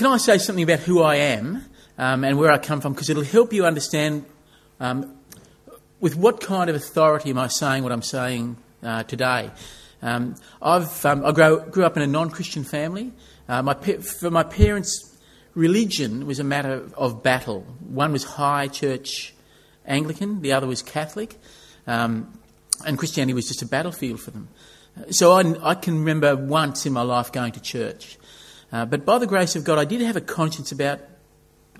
[0.00, 1.62] can I say something about who I am
[1.98, 2.94] um, and where I come from?
[2.94, 4.24] Because it'll help you understand
[4.80, 5.14] um,
[6.00, 9.50] with what kind of authority am I saying what I'm saying uh, today.
[10.00, 13.12] Um, I've, um, I grow, grew up in a non Christian family.
[13.46, 15.18] Uh, my, for my parents,
[15.54, 17.66] religion was a matter of battle.
[17.86, 19.34] One was high church
[19.84, 21.38] Anglican, the other was Catholic,
[21.86, 22.32] um,
[22.86, 24.48] and Christianity was just a battlefield for them.
[25.10, 28.16] So I, I, can remember once in my life going to church.
[28.72, 31.00] Uh, but by the grace of God, I did have a conscience about,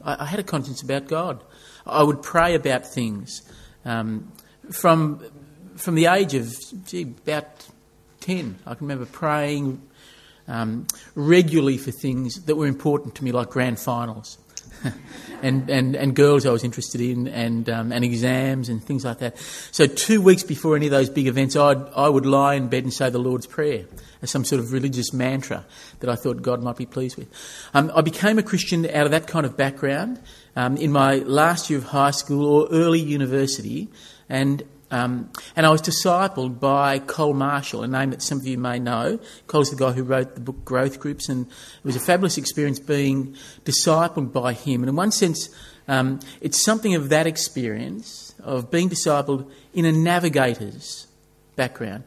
[0.04, 1.42] I, I had a conscience about God.
[1.87, 3.42] I would pray about things.
[3.84, 4.33] Um,
[4.70, 5.24] from,
[5.77, 6.52] from the age of,
[6.87, 7.69] gee, about
[8.20, 9.83] 10, I can remember praying
[10.48, 14.38] um, regularly for things that were important to me, like grand finals.
[15.42, 19.19] and, and, and girls I was interested in, and, um, and exams and things like
[19.19, 19.38] that.
[19.70, 22.84] So, two weeks before any of those big events, I'd, I would lie in bed
[22.84, 23.84] and say the Lord's Prayer
[24.23, 25.64] as some sort of religious mantra
[26.01, 27.28] that I thought God might be pleased with.
[27.75, 30.20] Um, I became a Christian out of that kind of background
[30.56, 33.89] um, in my last year of high school or early university,
[34.28, 38.58] and um, and I was discipled by Col Marshall, a name that some of you
[38.58, 39.20] may know.
[39.47, 42.36] Col is the guy who wrote the book Growth Groups, and it was a fabulous
[42.36, 44.82] experience being discipled by him.
[44.82, 45.48] And in one sense,
[45.86, 51.06] um, it's something of that experience of being discipled in a navigator's
[51.56, 52.04] background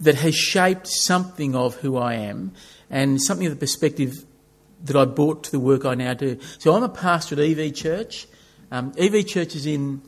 [0.00, 2.52] that has shaped something of who I am
[2.90, 4.24] and something of the perspective
[4.84, 6.38] that I brought to the work I now do.
[6.58, 8.26] So I'm a pastor at EV Church.
[8.70, 10.02] Um, EV Church is in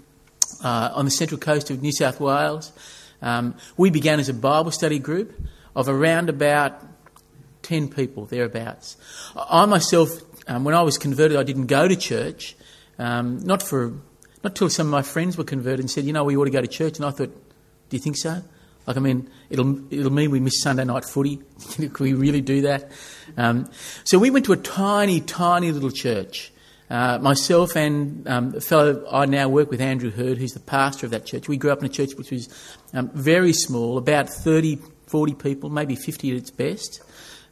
[0.62, 2.72] uh, on the central coast of New South Wales.
[3.20, 5.32] Um, we began as a Bible study group
[5.74, 6.80] of around about
[7.62, 8.96] 10 people, thereabouts.
[9.36, 10.10] I myself,
[10.46, 12.56] um, when I was converted, I didn't go to church,
[12.98, 13.94] um, not for
[14.44, 16.50] not till some of my friends were converted and said, you know, we ought to
[16.50, 16.96] go to church.
[16.96, 17.30] And I thought,
[17.88, 18.42] do you think so?
[18.86, 21.42] Like, I mean, it'll, it'll mean we miss Sunday night footy.
[21.76, 22.90] Can we really do that?
[23.36, 23.68] Um,
[24.04, 26.52] so we went to a tiny, tiny little church.
[26.90, 31.04] Uh, myself and um, a fellow I now work with, Andrew Heard, who's the pastor
[31.04, 32.48] of that church, we grew up in a church which was
[32.94, 37.02] um, very small, about 30, 40 people, maybe 50 at its best.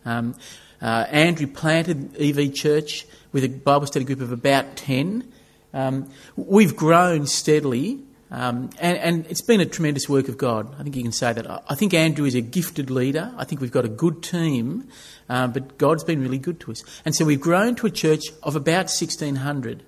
[0.06, 0.36] Um,
[0.80, 5.30] uh, Andrew planted EV Church with a Bible study group of about 10.
[5.74, 10.74] Um, we've grown steadily um, and, and, it's been a tremendous work of God.
[10.80, 11.64] I think you can say that.
[11.68, 13.32] I think Andrew is a gifted leader.
[13.36, 14.88] I think we've got a good team,
[15.28, 16.84] um, but God's been really good to us.
[17.04, 19.82] And so we've grown to a church of about 1,600.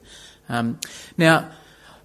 [0.49, 0.81] Um,
[1.17, 1.51] now,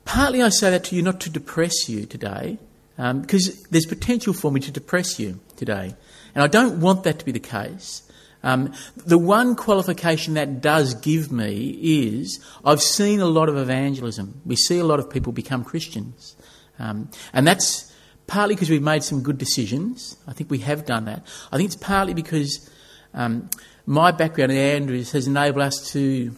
[0.05, 2.57] partly I say that to you not to depress you today,
[2.95, 5.95] because um, there's potential for me to depress you today.
[6.35, 8.03] And I don't want that to be the case.
[8.43, 14.41] Um, the one qualification that does give me is I've seen a lot of evangelism.
[14.45, 16.35] We see a lot of people become Christians.
[16.77, 17.91] Um, and that's
[18.27, 20.17] partly because we've made some good decisions.
[20.27, 21.25] I think we have done that.
[21.51, 22.69] I think it's partly because
[23.13, 23.49] um,
[23.85, 26.35] my background in Andrews has enabled us to,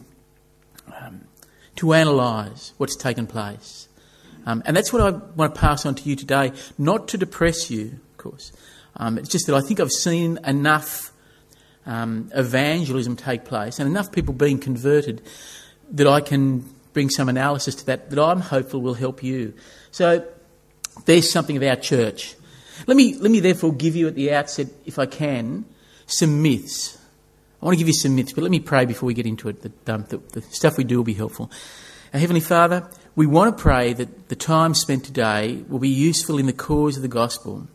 [0.93, 1.21] um,
[1.77, 3.87] to analyse what's taken place.
[4.45, 7.71] Um, and that's what I want to pass on to you today, not to depress
[7.71, 8.51] you, of course.
[8.97, 11.11] Um, it's just that I think I've seen enough
[11.85, 15.21] um, evangelism take place and enough people being converted
[15.91, 19.53] that I can bring some analysis to that that I'm hopeful will help you.
[19.91, 20.25] So
[21.05, 22.35] there's something of our church.
[22.87, 25.65] Let me, let me therefore give you at the outset, if I can,
[26.07, 26.97] some myths.
[27.61, 29.49] I want to give you some myths, but let me pray before we get into
[29.49, 29.61] it.
[29.61, 31.51] That um, the, stuff we do will be helpful.
[32.13, 36.38] Our Heavenly Father, we want to pray that the time spent today will be useful
[36.38, 37.67] in the cause of the gospel.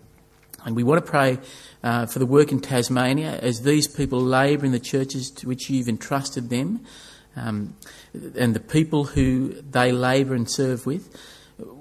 [0.64, 1.38] And we want to pray
[1.82, 5.70] uh, for the work in Tasmania as these people labour in the churches to which
[5.70, 6.84] you've entrusted them
[7.36, 7.76] um,
[8.12, 11.16] and the people who they labour and serve with.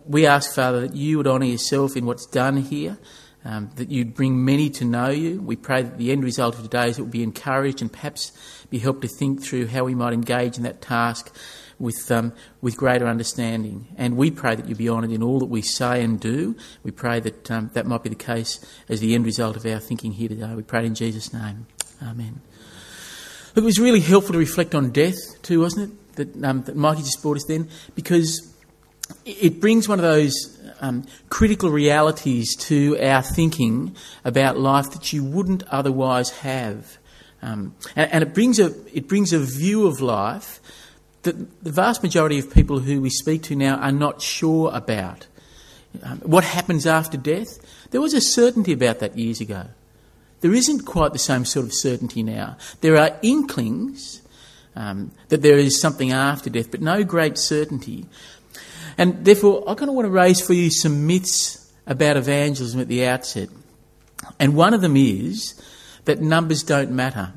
[0.06, 2.98] We ask, Father, that you would honour yourself in what's done here,
[3.46, 5.42] um, that you'd bring many to know you.
[5.42, 8.32] We pray that the end result of today is that we'll be encouraged and perhaps
[8.70, 11.34] be helped to think through how we might engage in that task
[11.80, 13.88] with, um, with greater understanding.
[13.98, 16.56] And we pray that you be honoured in all that we say and do.
[16.84, 19.80] We pray that um, that might be the case as the end result of our
[19.80, 20.54] thinking here today.
[20.54, 21.68] We pray in Jesus' name.
[22.04, 22.42] Amen.
[23.56, 26.16] It was really helpful to reflect on death too, wasn't it?
[26.16, 28.54] That, um, that Mikey just brought us then, because
[29.26, 35.24] it brings one of those um, critical realities to our thinking about life that you
[35.24, 36.98] wouldn't otherwise have.
[37.42, 40.60] Um, and, and, it brings a it brings a view of life
[41.24, 45.28] that the vast majority of people who we speak to now are not sure about.
[46.04, 47.60] Um, what happens after death?
[47.92, 49.68] There was a certainty about that years ago.
[50.42, 52.58] There isn't quite the same sort of certainty now.
[52.82, 54.22] There are inklings
[54.76, 58.06] um, that there is something after death, but no great certainty.
[59.00, 62.90] And therefore, I kind of want to raise for you some myths about evangelism at
[62.90, 63.48] the outset.
[64.42, 65.60] And one of them is
[66.04, 67.32] that numbers don't matter.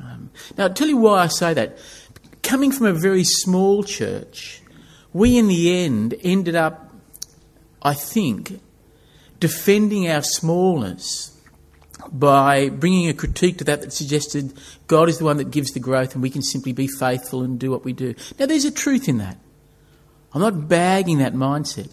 [0.00, 1.76] Um, now, I'll tell you why I say that.
[2.42, 4.62] Coming from a very small church,
[5.12, 6.90] we in the end ended up,
[7.82, 8.58] I think,
[9.38, 11.38] defending our smallness
[12.10, 14.54] by bringing a critique to that that suggested
[14.86, 17.58] God is the one that gives the growth and we can simply be faithful and
[17.58, 18.14] do what we do.
[18.38, 19.36] Now, there's a truth in that.
[20.36, 21.90] I'm not bagging that mindset.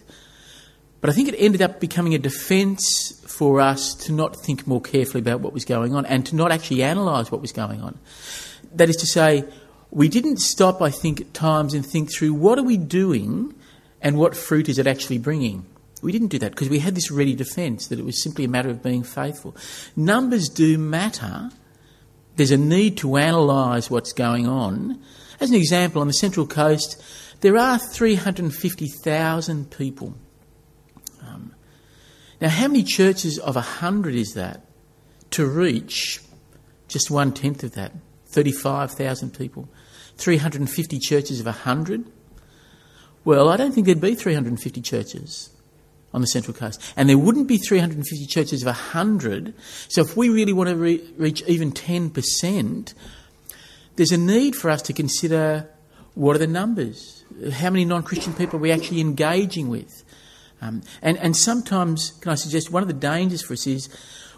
[1.00, 4.82] But I think it ended up becoming a defence for us to not think more
[4.82, 7.98] carefully about what was going on and to not actually analyse what was going on.
[8.74, 9.44] That is to say,
[9.90, 13.54] we didn't stop, I think, at times and think through what are we doing
[14.02, 15.64] and what fruit is it actually bringing.
[16.02, 18.48] We didn't do that because we had this ready defence that it was simply a
[18.48, 19.56] matter of being faithful.
[19.96, 21.50] Numbers do matter.
[22.36, 25.00] There's a need to analyse what's going on.
[25.40, 27.02] As an example, on the Central Coast,
[27.44, 30.14] there are 350,000 people.
[31.20, 31.54] Um,
[32.40, 34.62] now, how many churches of 100 is that
[35.32, 36.22] to reach
[36.88, 37.92] just one tenth of that?
[38.28, 39.68] 35,000 people.
[40.16, 42.06] 350 churches of 100?
[43.26, 45.50] Well, I don't think there'd be 350 churches
[46.14, 46.80] on the Central Coast.
[46.96, 49.52] And there wouldn't be 350 churches of 100.
[49.88, 52.94] So if we really want to re- reach even 10%,
[53.96, 55.68] there's a need for us to consider
[56.14, 57.13] what are the numbers?
[57.52, 60.04] How many non Christian people are we actually engaging with?
[60.60, 63.88] Um, and, and sometimes, can I suggest, one of the dangers for us is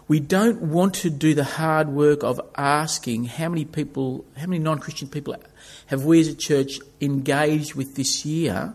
[0.07, 4.59] we don't want to do the hard work of asking how many people, how many
[4.59, 5.35] non Christian people
[5.87, 8.73] have we as a church engaged with this year,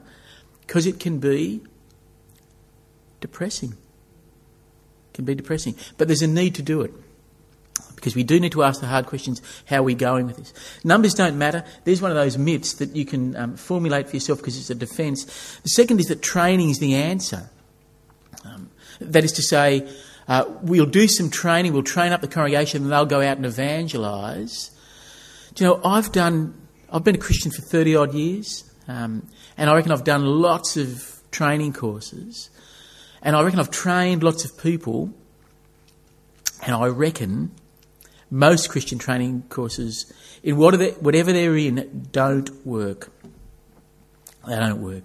[0.60, 1.62] because it can be
[3.20, 3.72] depressing.
[3.72, 5.74] It can be depressing.
[5.98, 6.92] But there's a need to do it.
[8.02, 10.52] Because we do need to ask the hard questions how are we going with this?
[10.82, 11.62] Numbers don't matter.
[11.84, 14.74] There's one of those myths that you can um, formulate for yourself because it's a
[14.74, 15.22] defence.
[15.62, 17.48] The second is that training is the answer.
[18.44, 18.70] Um,
[19.00, 19.88] that is to say,
[20.26, 23.46] uh, we'll do some training, we'll train up the congregation, and they'll go out and
[23.46, 24.72] evangelise.
[25.54, 26.60] Do you know, I've done,
[26.92, 30.76] I've been a Christian for 30 odd years, um, and I reckon I've done lots
[30.76, 32.50] of training courses.
[33.22, 35.14] And I reckon I've trained lots of people,
[36.66, 37.52] and I reckon
[38.32, 40.10] most Christian training courses,
[40.42, 43.12] in whatever they're in, don't work.
[44.48, 45.04] They don't work.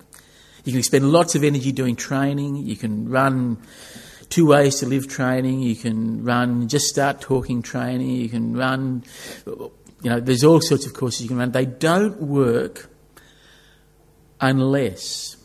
[0.63, 2.55] You can spend lots of energy doing training.
[2.55, 3.57] You can run
[4.29, 5.61] two ways to live training.
[5.61, 8.09] You can run just start talking training.
[8.09, 9.03] You can run,
[9.45, 11.51] you know, there's all sorts of courses you can run.
[11.51, 12.89] They don't work
[14.39, 15.35] unless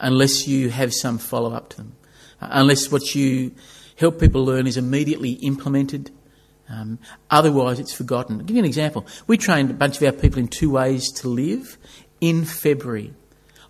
[0.00, 1.96] unless you have some follow up to them,
[2.40, 3.52] uh, unless what you
[3.96, 6.10] help people learn is immediately implemented.
[6.68, 6.98] Um,
[7.30, 8.38] otherwise, it's forgotten.
[8.38, 9.06] I'll give you an example.
[9.26, 11.76] We trained a bunch of our people in two ways to live
[12.20, 13.12] in February.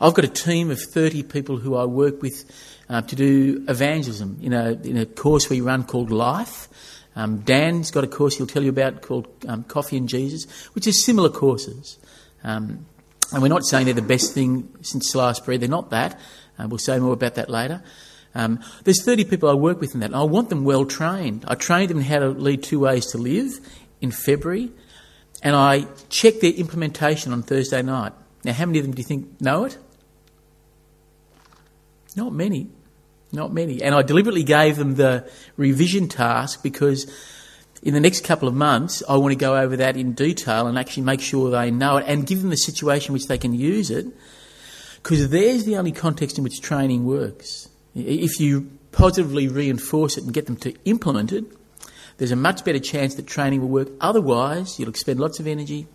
[0.01, 2.45] I've got a team of 30 people who I work with
[2.89, 6.69] uh, to do evangelism in a, in a course we run called Life.
[7.17, 10.87] Um, Dan's got a course he'll tell you about called um, Coffee and Jesus, which
[10.87, 11.99] is similar courses.
[12.43, 12.87] Um,
[13.33, 15.61] and we're not saying they're the best thing since sliced bread.
[15.61, 16.21] They're not that.
[16.59, 17.83] Uh, we'll say more about that later.
[18.35, 21.45] Um, there's 30 people I work with in that, and I want them well trained.
[21.47, 23.61] I trained them in how to lead two ways to live
[24.01, 24.71] in February,
[25.43, 28.13] and I checked their implementation on Thursday night.
[28.45, 29.79] Now, how many of them do you think know it?
[32.17, 32.69] Not many.
[33.33, 33.83] Not many.
[33.83, 37.11] And I deliberately gave them the revision task because
[37.83, 40.79] in the next couple of months, I want to go over that in detail and
[40.79, 43.53] actually make sure they know it and give them the situation in which they can
[43.53, 44.07] use it,
[45.03, 47.69] because there's the only context in which training works.
[47.95, 51.45] If you positively reinforce it and get them to implement it,
[52.19, 53.89] there's a much better chance that training will work.
[54.01, 55.87] Otherwise, you'll expend lots of energy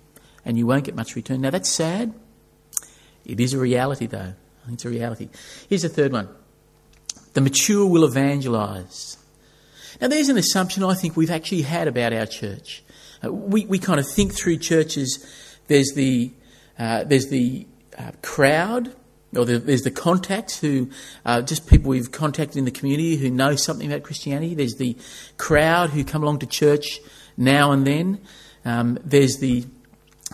[0.45, 1.41] and you won't get much return.
[1.41, 2.13] Now, that's sad.
[3.25, 4.33] It is a reality, though.
[4.71, 5.29] It's a reality.
[5.67, 6.29] Here's the third one
[7.33, 9.17] the mature will evangelise.
[10.01, 12.83] Now, there's an assumption I think we've actually had about our church.
[13.23, 15.25] Uh, we, we kind of think through churches,
[15.67, 16.31] there's the,
[16.77, 18.95] uh, there's the uh, crowd,
[19.35, 20.89] or there's the contacts who
[21.25, 24.55] are just people we've contacted in the community who know something about Christianity.
[24.55, 24.97] There's the
[25.37, 26.99] crowd who come along to church
[27.37, 28.19] now and then.
[28.65, 29.65] Um, there's the,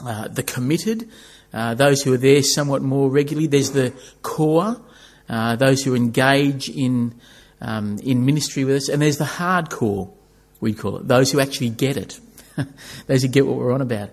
[0.03, 1.09] uh, the committed,
[1.53, 3.47] uh, those who are there somewhat more regularly.
[3.47, 4.81] There's the core,
[5.27, 7.15] uh, those who engage in
[7.61, 10.11] um, in ministry with us, and there's the hardcore,
[10.59, 12.19] we call it, those who actually get it,
[13.07, 14.09] those who get what we're on about.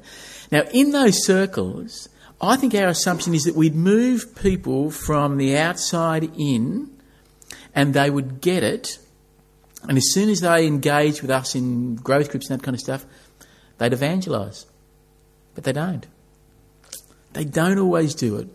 [0.50, 2.08] Now, in those circles,
[2.42, 6.90] I think our assumption is that we'd move people from the outside in
[7.72, 8.98] and they would get it,
[9.84, 12.80] and as soon as they engage with us in growth groups and that kind of
[12.80, 13.06] stuff,
[13.78, 14.66] they'd evangelise.
[15.54, 16.06] But they don't.
[17.32, 18.48] They don't always do it.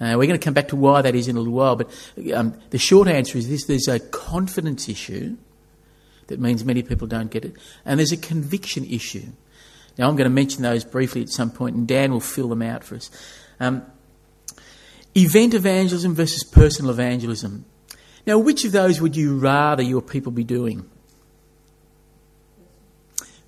[0.00, 1.90] Uh, we're going to come back to why that is in a little while, but
[2.34, 5.36] um, the short answer is this there's a confidence issue
[6.28, 7.54] that means many people don't get it,
[7.84, 9.26] and there's a conviction issue.
[9.98, 12.62] Now, I'm going to mention those briefly at some point, and Dan will fill them
[12.62, 13.10] out for us.
[13.58, 13.84] Um,
[15.14, 17.64] event evangelism versus personal evangelism.
[18.26, 20.88] Now, which of those would you rather your people be doing?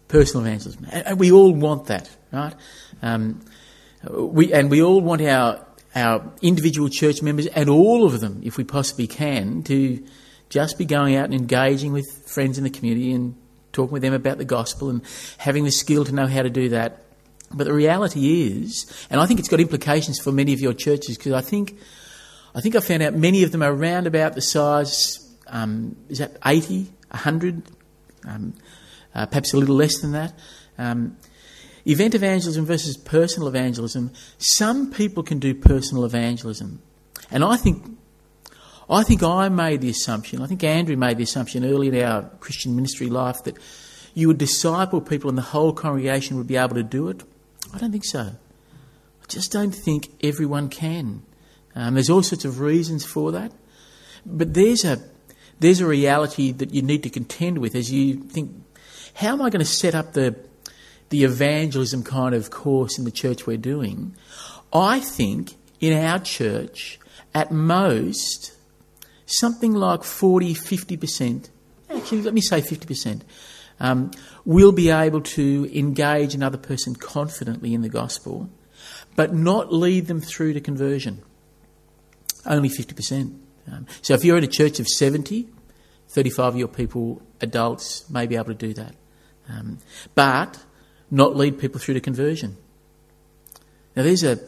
[0.09, 0.87] Personal evangelism.
[0.91, 2.55] And we all want that, right?
[3.01, 3.41] Um,
[4.11, 8.57] we, and we all want our, our individual church members and all of them, if
[8.57, 10.05] we possibly can, to
[10.49, 13.37] just be going out and engaging with friends in the community and
[13.73, 15.03] talking with them about the gospel and
[15.39, 17.05] having the skill to know how to do that.
[17.53, 21.19] But the reality is, and I think it's got implications for many of your churches
[21.19, 21.77] because I think,
[22.55, 26.19] I think I found out many of them are around about the size, um, is
[26.19, 27.63] that 80, 100,
[28.27, 28.55] um,
[29.15, 30.33] uh, perhaps a little less than that.
[30.79, 31.17] Um,
[31.87, 34.13] event evangelism versus personal evangelism.
[34.39, 36.81] Some people can do personal evangelism,
[37.31, 37.99] and I think
[38.93, 42.25] I think I made the assumption, I think Andrew made the assumption early in our
[42.41, 43.57] Christian ministry life that
[44.13, 47.23] you would disciple people and the whole congregation would be able to do it.
[47.73, 48.21] I don't think so.
[48.21, 51.23] I just don't think everyone can.
[51.75, 53.53] Um, there's all sorts of reasons for that.
[54.27, 55.01] But there's a,
[55.59, 58.51] there's a reality that you need to contend with as you think,
[59.15, 60.37] how am I going to set up the,
[61.09, 64.15] the evangelism kind of course in the church we're doing?
[64.71, 66.99] I think in our church,
[67.35, 68.53] at most,
[69.33, 71.49] something like 40, 50%,
[71.91, 73.23] actually, let me say 50%,
[73.81, 74.11] um,
[74.45, 78.49] will be able to engage another person confidently in the gospel,
[79.17, 81.23] but not lead them through to conversion.
[82.47, 83.39] Only 50%.
[83.71, 85.49] Um, so if you're in a church of 70,
[86.09, 88.95] 35 of your people, adults, may be able to do that.
[89.49, 89.79] Um,
[90.15, 90.59] but
[91.11, 92.57] not lead people through to conversion.
[93.95, 94.39] Now, there's a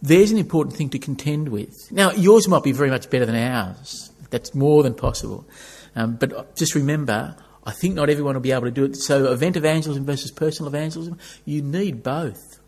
[0.00, 1.90] there's an important thing to contend with.
[1.90, 4.10] Now, yours might be very much better than ours.
[4.30, 5.48] That's more than possible.
[5.96, 8.96] Um, but just remember, I think not everyone will be able to do it.
[8.96, 12.60] So, event evangelism versus personal evangelism, you need both.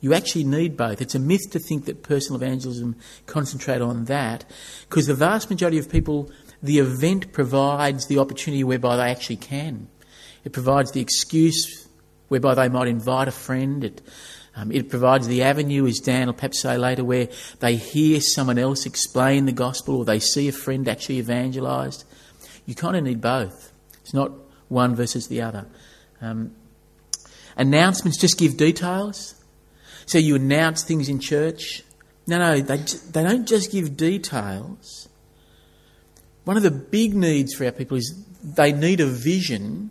[0.00, 1.00] You actually need both.
[1.00, 2.96] It's a myth to think that personal evangelism
[3.26, 4.44] concentrate on that,
[4.88, 6.30] because the vast majority of people,
[6.62, 9.88] the event provides the opportunity whereby they actually can.
[10.44, 11.88] It provides the excuse
[12.28, 13.84] whereby they might invite a friend.
[13.84, 14.02] It
[14.56, 17.28] um, it provides the avenue, as Dan will perhaps say later, where
[17.60, 22.04] they hear someone else explain the gospel or they see a friend actually evangelised.
[22.64, 23.70] You kind of need both.
[24.00, 24.32] It's not
[24.68, 25.66] one versus the other.
[26.22, 26.56] Um,
[27.56, 29.34] announcements just give details.
[30.06, 31.82] So you announce things in church.
[32.26, 35.08] No, no, they, they don't just give details.
[36.44, 39.90] One of the big needs for our people is they need a vision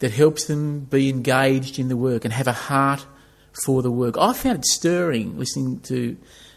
[0.00, 3.06] that helps them be engaged in the work and have a heart
[3.64, 4.16] for the work.
[4.18, 6.16] I found it stirring listening to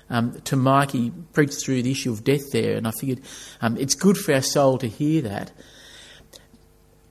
[0.09, 3.21] um, to Mikey preach through the issue of death there, and I figured
[3.61, 5.51] um, it's good for our soul to hear that.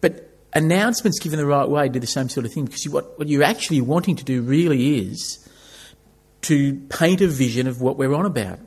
[0.01, 3.19] But announcements given the right way do the same sort of thing because you, what,
[3.19, 5.47] what you're actually wanting to do really is
[6.43, 8.59] to paint a vision of what we're on about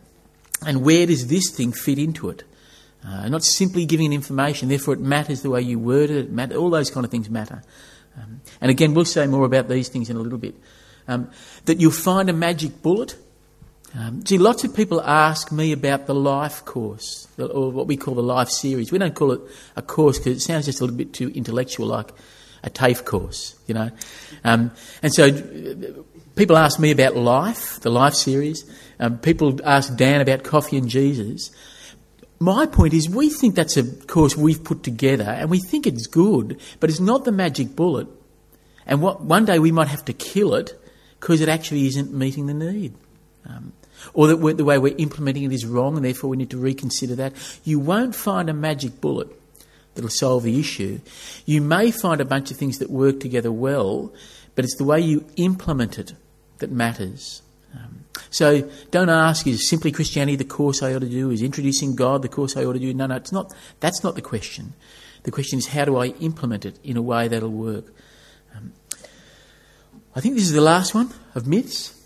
[0.65, 2.43] and where does this thing fit into it.
[3.03, 6.69] Uh, not simply giving information, therefore it matters the way you word it, it all
[6.69, 7.63] those kind of things matter.
[8.17, 10.55] Um, and again, we'll say more about these things in a little bit
[11.09, 11.31] um,
[11.65, 13.17] that you'll find a magic bullet.
[13.97, 18.13] Um, gee, lots of people ask me about the life course, or what we call
[18.13, 18.91] the life series.
[18.91, 19.41] We don't call it
[19.75, 22.11] a course because it sounds just a little bit too intellectual, like
[22.63, 23.89] a TAFE course, you know.
[24.43, 25.31] Um, and so
[26.35, 28.69] people ask me about life, the life series.
[28.99, 31.51] Um, people ask Dan about coffee and Jesus.
[32.39, 36.05] My point is, we think that's a course we've put together, and we think it's
[36.05, 38.07] good, but it's not the magic bullet.
[38.85, 40.78] And what, one day we might have to kill it
[41.19, 42.93] because it actually isn't meeting the need.
[43.45, 43.73] Um,
[44.13, 47.15] or that the way we're implementing it is wrong and therefore we need to reconsider
[47.15, 47.33] that.
[47.63, 49.27] You won't find a magic bullet
[49.95, 50.99] that'll solve the issue.
[51.45, 54.13] You may find a bunch of things that work together well,
[54.55, 56.13] but it's the way you implement it
[56.59, 57.41] that matters.
[57.75, 61.31] Um, so don't ask, is simply Christianity the course I ought to do?
[61.31, 62.93] Is introducing God the course I ought to do?
[62.93, 63.53] No, no, it's not.
[63.79, 64.73] That's not the question.
[65.23, 67.93] The question is, how do I implement it in a way that'll work?
[70.19, 71.97] I think this is the last one of myths.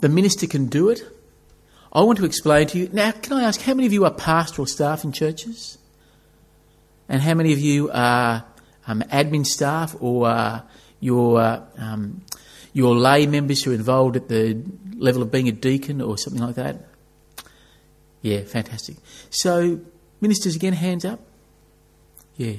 [0.00, 1.02] The minister can do it.
[1.92, 2.88] I want to explain to you.
[2.90, 5.76] Now, can I ask how many of you are pastoral staff in churches?
[7.10, 8.46] And how many of you are
[8.86, 10.62] um, admin staff or uh,
[11.00, 12.22] your, uh, um,
[12.72, 14.58] your lay members who are involved at the
[14.96, 16.86] level of being a deacon or something like that?
[18.22, 18.96] Yeah, fantastic.
[19.28, 19.80] So,
[20.22, 21.20] ministers, again, hands up.
[22.36, 22.54] Yeah.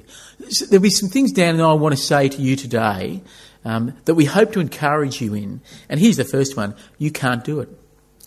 [0.49, 3.23] So there'll be some things Dan and I want to say to you today
[3.67, 5.59] um, that we hope to encourage you in.
[5.89, 7.69] And here's the first one you can't do it.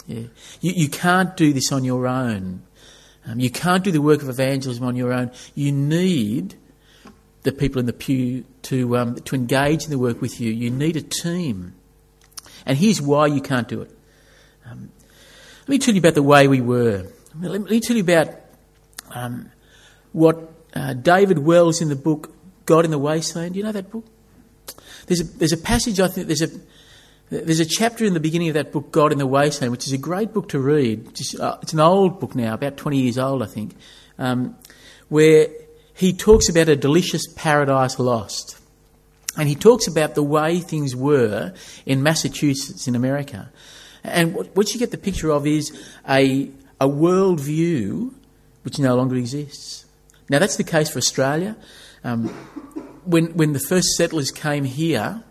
[0.07, 0.25] Yeah.
[0.61, 2.63] You, you can't do this on your own.
[3.27, 5.31] Um, you can't do the work of evangelism on your own.
[5.55, 6.57] You need
[7.43, 10.53] the people in the pew to, um, to engage in the work with you.
[10.53, 11.75] You need a team.
[12.67, 13.91] And here's why you can't do it.
[14.71, 14.91] Um,
[15.63, 17.07] let me tell you about the way we were.
[17.41, 18.29] Let me tell you about
[19.15, 19.51] um,
[20.13, 22.35] what uh, David Wells in the book
[22.67, 23.55] God in the Wasteland.
[23.55, 24.05] Do you know that book?
[25.11, 26.51] There's a, there's a passage, I think, there's a,
[27.31, 29.93] there's a chapter in the beginning of that book, God in the Wasteland, which is
[29.93, 31.09] a great book to read.
[31.09, 33.75] It's, uh, it's an old book now, about 20 years old, I think,
[34.21, 34.57] um,
[35.09, 35.49] where
[35.95, 38.57] he talks about a delicious paradise lost.
[39.37, 43.51] And he talks about the way things were in Massachusetts in America.
[44.05, 45.77] And what, what you get the picture of is
[46.09, 48.15] a, a world view
[48.63, 49.87] which no longer exists.
[50.29, 51.57] Now, that's the case for Australia.
[52.05, 52.33] Um,
[53.11, 55.23] when, when the first settlers came here,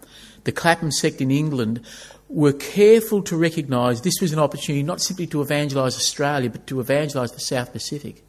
[0.44, 1.82] the Clapham sect in England
[2.28, 6.80] were careful to recognise this was an opportunity not simply to evangelise Australia, but to
[6.80, 8.24] evangelise the South Pacific.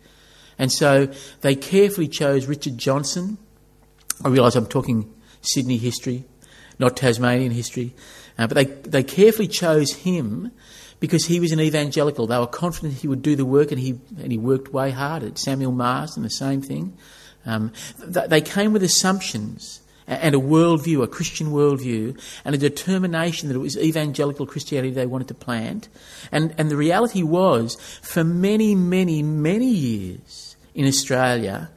[0.59, 1.09] And so
[1.42, 3.38] they carefully chose Richard Johnson.
[4.25, 6.25] I realise I'm talking Sydney history,
[6.78, 7.95] not Tasmanian history.
[8.38, 10.50] Uh, but they, they carefully chose him
[10.99, 12.26] because he was an evangelical.
[12.26, 15.23] They were confident he would do the work, and he, and he worked way hard
[15.23, 16.97] at Samuel Marsden, the same thing.
[17.50, 23.54] Um, they came with assumptions and a worldview, a Christian worldview, and a determination that
[23.54, 25.88] it was evangelical Christianity they wanted to plant.
[26.33, 31.71] And, and the reality was, for many, many, many years in Australia,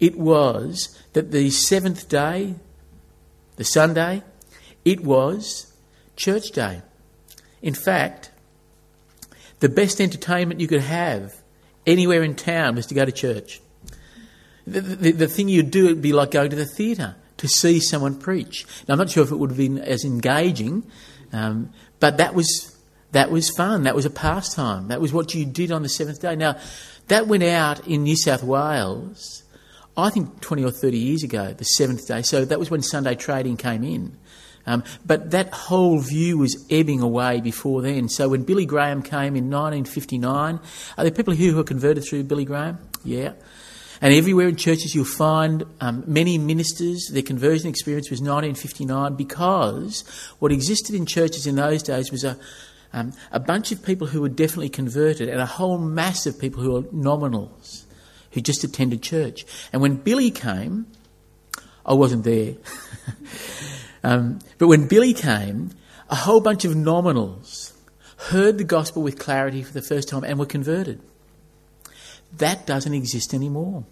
[0.00, 2.54] it was that the seventh day,
[3.56, 4.22] the Sunday,
[4.84, 5.72] it was
[6.16, 6.82] church day.
[7.60, 8.30] In fact,
[9.60, 11.34] the best entertainment you could have
[11.86, 13.60] anywhere in town was to go to church.
[14.66, 17.80] The, the, the thing you'd do would be like going to the theatre to see
[17.80, 18.66] someone preach.
[18.88, 20.84] Now, I'm not sure if it would have been as engaging,
[21.32, 22.70] um, but that was
[23.12, 23.84] that was fun.
[23.84, 24.88] That was a pastime.
[24.88, 26.34] That was what you did on the seventh day.
[26.34, 26.58] Now,
[27.08, 29.42] that went out in New South Wales.
[29.96, 32.22] I think 20 or 30 years ago, the seventh day.
[32.22, 34.16] So that was when Sunday trading came in.
[34.66, 38.08] Um, but that whole view was ebbing away before then.
[38.08, 40.58] So when Billy Graham came in 1959,
[40.96, 42.78] are there people here who are converted through Billy Graham?
[43.04, 43.34] Yeah.
[44.00, 50.04] And everywhere in churches you'll find um, many ministers, their conversion experience was 1959 because
[50.38, 52.38] what existed in churches in those days was a,
[52.92, 56.62] um, a bunch of people who were definitely converted and a whole mass of people
[56.62, 57.84] who were nominals,
[58.32, 59.46] who just attended church.
[59.72, 60.86] And when Billy came,
[61.86, 62.54] I wasn't there.
[64.04, 65.70] Um, but when Billy came,
[66.10, 67.72] a whole bunch of nominals
[68.28, 71.00] heard the gospel with clarity for the first time and were converted.
[72.38, 73.84] That doesn't exist anymore.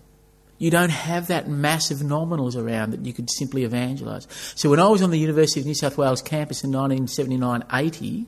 [0.58, 4.28] You don't have that massive nominals around that you could simply evangelise.
[4.54, 8.26] So when I was on the University of New South Wales campus in 1979 80,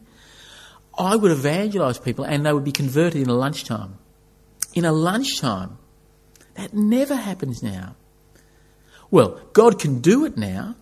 [0.98, 3.98] I would evangelise people and they would be converted in a lunchtime.
[4.74, 5.78] In a lunchtime.
[6.54, 7.96] That never happens now.
[9.10, 10.76] Well, God can do it now,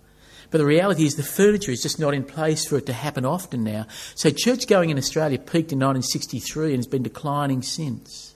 [0.50, 3.24] but the reality is the furniture is just not in place for it to happen
[3.24, 3.86] often now.
[4.14, 8.31] So church going in Australia peaked in 1963 and has been declining since.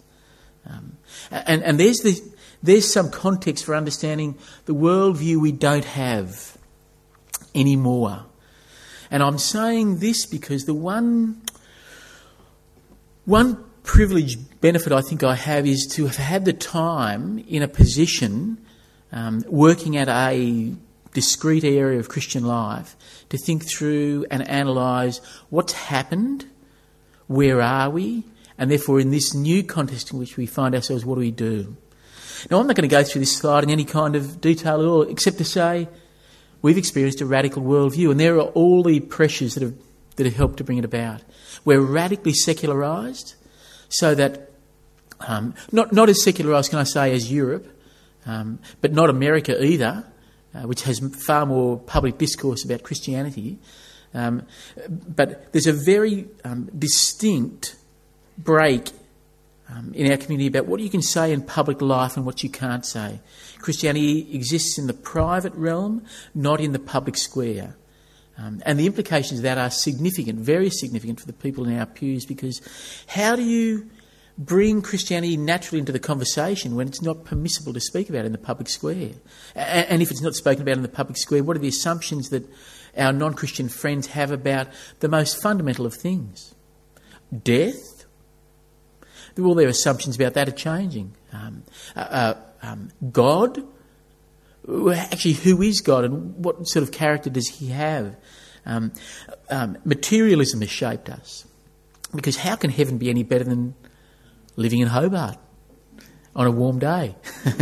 [0.69, 0.99] Um,
[1.31, 2.21] and, and there's, the,
[2.63, 6.57] there's some context for understanding the worldview we don't have
[7.55, 8.25] anymore.
[9.11, 11.43] And I'm saying this because the one,
[13.25, 17.69] one privileged benefit I think I have is to have had the time in a
[17.69, 18.59] position
[19.13, 20.75] um, working at a
[21.15, 22.97] discrete area of Christian life
[23.31, 26.45] to think through and analyse what's happened,
[27.27, 28.25] where are we,
[28.59, 31.77] and therefore in this new context in which we find ourselves, what do we do?
[32.51, 34.87] Now, I'm not going to go through this slide in any kind of detail at
[34.87, 35.89] all, except to say
[36.63, 39.75] we've experienced a radical worldview, and there are all the pressures that have,
[40.17, 41.23] that have helped to bring it about.
[41.65, 43.35] We're radically secularised,
[43.89, 44.53] so that
[45.21, 47.67] um, not, not as secularised, can I say, as Europe,
[48.27, 50.05] um, but not America either
[50.57, 53.59] uh, which has far more public discourse about Christianity.
[54.15, 54.47] Um,
[54.89, 57.77] but there's a very um, distinct
[58.39, 58.91] break
[59.69, 62.51] um, in our community about what you can say in public life and what you
[62.51, 63.21] can't say.
[63.59, 67.77] Christianity exists in the private realm, not in the public square.
[68.39, 71.87] Um, and the implications of that are significant, very significant for the people in our
[71.87, 72.61] pews because
[73.07, 73.91] how do you
[74.39, 78.39] bring Christianity naturally into the conversation when it's not permissible to speak about in the
[78.39, 79.13] public square.
[79.55, 82.47] And if it's not spoken about in the public square, what are the assumptions that
[82.97, 84.69] our non Christian friends have about
[85.01, 86.55] the most fundamental of things?
[87.43, 87.96] Death?
[89.39, 91.15] All their assumptions about that are changing.
[91.33, 91.63] Um,
[91.95, 93.63] uh, uh, um, God?
[94.69, 98.17] Actually, who is God and what sort of character does he have?
[98.65, 98.93] Um,
[99.51, 101.45] um materialism has shaped us.
[102.15, 103.75] Because how can heaven be any better than
[104.57, 105.37] living in Hobart
[106.35, 107.17] on a warm day.
[107.45, 107.61] you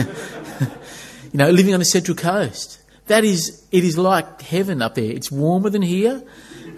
[1.35, 2.81] know, living on the Central Coast.
[3.07, 5.11] That is, it is like heaven up there.
[5.11, 6.23] It's warmer than here.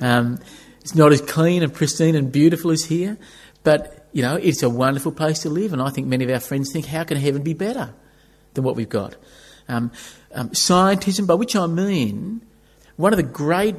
[0.00, 0.38] Um,
[0.80, 3.16] it's not as clean and pristine and beautiful as here,
[3.62, 5.74] but you know, it's a wonderful place to live.
[5.74, 7.92] And I think many of our friends think, how can heaven be better
[8.54, 9.14] than what we've got?
[9.68, 9.92] Um,
[10.32, 12.40] um, scientism, by which I mean,
[12.96, 13.76] one of the great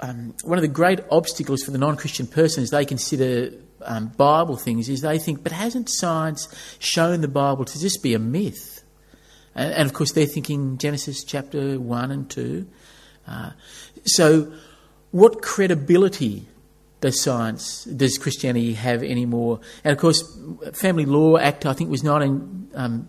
[0.00, 4.58] um, one of the great obstacles for the non-Christian person as they consider um, Bible
[4.58, 8.84] things is they think, but hasn't science shown the Bible to just be a myth?
[9.54, 12.68] And, and of course, they're thinking Genesis chapter one and two.
[13.26, 13.52] Uh,
[14.04, 14.52] so,
[15.12, 16.46] what credibility
[17.00, 19.60] does science, does Christianity have any more?
[19.84, 20.22] And of course,
[20.72, 22.70] Family Law Act, I think, was 19.
[22.74, 23.08] Um,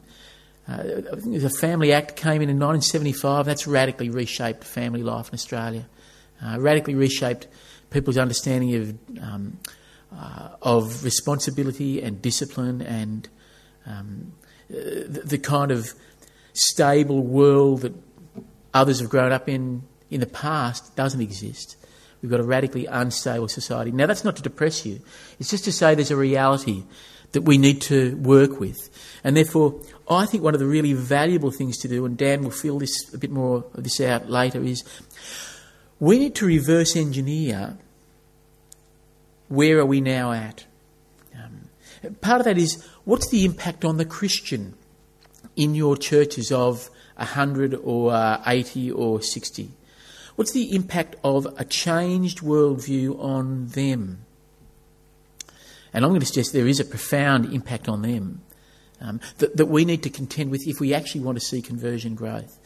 [0.67, 3.45] uh, the Family Act came in in 1975.
[3.45, 5.87] That's radically reshaped family life in Australia.
[6.43, 7.47] Uh, radically reshaped
[7.89, 9.57] people's understanding of um,
[10.15, 13.29] uh, of responsibility and discipline and
[13.85, 14.33] um,
[14.69, 15.93] the, the, kind of
[16.53, 17.93] stable world that
[18.73, 21.75] others have grown up in in the past doesn't exist.
[22.21, 23.91] We've got a radically unstable society.
[23.91, 25.01] Now, that's not to depress you,
[25.39, 26.83] it's just to say there's a reality
[27.31, 28.89] that we need to work with.
[29.23, 29.79] And therefore,
[30.09, 33.13] I think one of the really valuable things to do, and Dan will fill this
[33.13, 34.83] a bit more of this out later, is
[35.99, 37.77] we need to reverse engineer
[39.47, 40.65] where are we now at.
[41.35, 41.69] Um,
[42.21, 44.75] part of that is what's the impact on the Christian
[45.55, 49.71] in your churches of 100 or uh, 80 or 60?
[50.39, 54.25] What's the impact of a changed worldview on them?
[55.91, 58.39] And I'm going to suggest there is a profound impact on them
[59.01, 62.15] um, that, that we need to contend with if we actually want to see conversion
[62.15, 62.57] growth.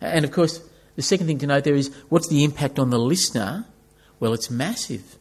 [0.00, 2.98] And of course, the second thing to note there is what's the impact on the
[2.98, 3.66] listener?
[4.18, 5.16] Well, it's massive.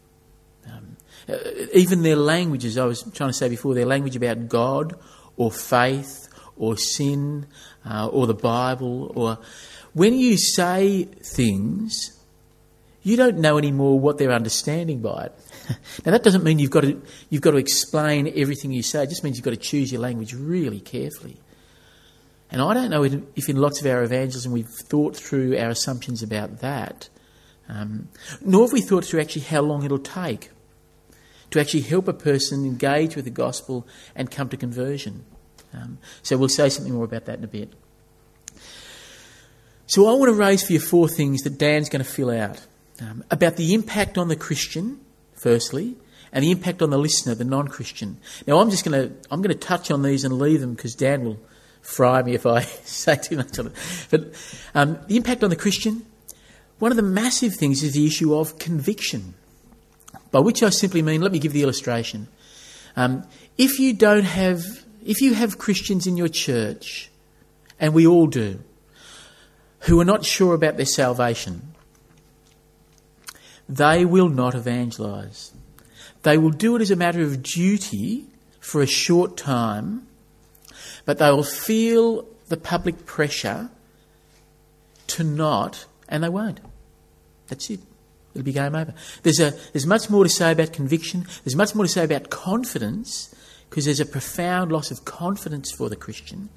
[0.66, 0.98] Um,
[1.30, 1.38] uh,
[1.72, 4.96] even their language, as I was trying to say before, their language about God
[5.38, 7.46] or faith or sin
[7.86, 9.38] uh, or the Bible or
[9.94, 12.18] when you say things,
[13.04, 15.40] you don't know anymore what they're understanding by it.
[16.06, 19.04] now that doesn't mean you've got to you've got to explain everything you say.
[19.04, 21.38] It just means you've got to choose your language really carefully.
[22.52, 26.22] And I don't know if in lots of our evangelism we've thought through our assumptions
[26.22, 27.10] about that,
[27.70, 28.10] um,
[28.42, 30.50] nor have we thought through actually how long it'll take
[31.52, 35.24] to actually help a person engage with the gospel and come to conversion.
[35.74, 37.72] Um, so we'll say something more about that in a bit.
[39.92, 42.66] So I want to raise for you four things that Dan's going to fill out
[43.02, 45.02] um, about the impact on the Christian,
[45.34, 45.98] firstly,
[46.32, 48.18] and the impact on the listener, the non-Christian.
[48.48, 50.96] Now I'm just going to I'm going to touch on these and leave them because
[50.96, 51.38] Dan will
[51.82, 53.74] fry me if I say too much on it.
[54.10, 54.34] But
[54.74, 56.06] um, the impact on the Christian,
[56.80, 59.34] one of the massive things is the issue of conviction,
[60.32, 62.30] by which I simply mean, let me give the illustration.
[62.96, 63.28] Um,
[63.58, 67.12] if you don't have, if you have Christians in your church,
[67.78, 68.62] and we all do,
[69.82, 71.74] who are not sure about their salvation,
[73.68, 75.52] they will not evangelise.
[76.24, 78.26] They will do it as a matter of duty
[78.60, 80.08] for a short time
[81.06, 83.70] but they will feel the public pressure
[85.08, 86.60] to not, and they won't.
[87.48, 87.80] That's it.
[88.34, 88.94] It'll be game over.
[89.24, 91.26] There's, a, there's much more to say about conviction.
[91.44, 93.34] There's much more to say about confidence,
[93.70, 96.50] because there's a profound loss of confidence for the Christian.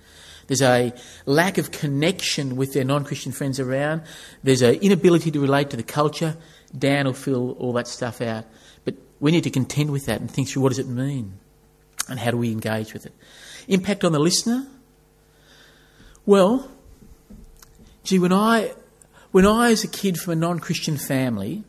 [0.46, 0.92] There's a
[1.26, 4.02] lack of connection with their non Christian friends around.
[4.42, 6.36] There's an inability to relate to the culture.
[6.76, 8.44] Dan will fill all that stuff out.
[8.84, 11.38] But we need to contend with that and think through what does it mean
[12.08, 13.12] and how do we engage with it.
[13.68, 14.66] Impact on the listener?
[16.26, 16.70] Well,
[18.02, 18.72] gee, when I,
[19.30, 21.64] when I, as a kid from a non Christian family,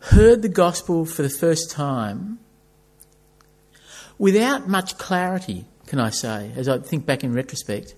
[0.00, 2.38] heard the gospel for the first time,
[4.18, 7.96] without much clarity, can I say, as I think back in retrospect,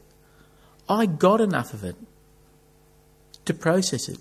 [0.89, 1.95] I got enough of it
[3.45, 4.19] to process it.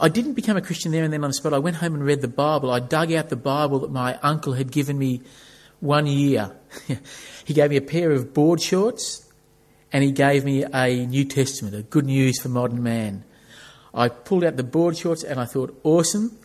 [0.00, 1.52] I didn't become a Christian there and then on the spot.
[1.52, 2.70] I went home and read the Bible.
[2.70, 5.20] I dug out the Bible that my uncle had given me
[5.80, 6.56] one year.
[7.44, 9.30] he gave me a pair of board shorts
[9.92, 13.24] and he gave me a New Testament, a good news for modern man.
[13.92, 16.38] I pulled out the board shorts and I thought, awesome.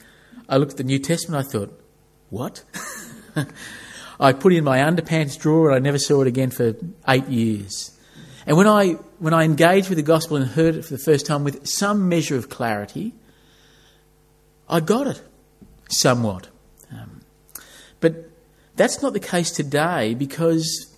[0.49, 1.81] I looked at the New Testament, I thought,
[2.29, 2.65] what?
[4.19, 6.75] I put it in my underpants drawer and I never saw it again for
[7.07, 7.91] eight years.
[8.45, 11.25] And when I, when I engaged with the gospel and heard it for the first
[11.25, 13.13] time with some measure of clarity,
[14.69, 15.21] I got it
[15.89, 16.47] somewhat.
[16.91, 17.21] Um,
[17.99, 18.29] but
[18.75, 20.95] that's not the case today because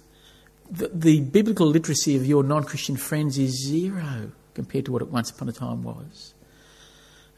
[0.69, 5.09] the, the biblical literacy of your non Christian friends is zero compared to what it
[5.09, 6.33] once upon a time was.